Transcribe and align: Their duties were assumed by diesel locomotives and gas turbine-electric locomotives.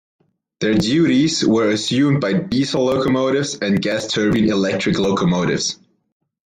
Their 0.61 0.73
duties 0.73 1.45
were 1.45 1.69
assumed 1.69 2.21
by 2.21 2.33
diesel 2.33 2.85
locomotives 2.85 3.59
and 3.59 3.79
gas 3.79 4.07
turbine-electric 4.11 4.97
locomotives. 4.97 5.77